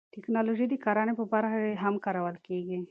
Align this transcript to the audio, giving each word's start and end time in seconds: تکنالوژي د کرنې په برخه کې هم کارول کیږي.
تکنالوژي 0.15 0.65
د 0.69 0.75
کرنې 0.85 1.13
په 1.19 1.23
برخه 1.31 1.57
کې 1.65 1.73
هم 1.83 1.95
کارول 2.05 2.35
کیږي. 2.47 2.77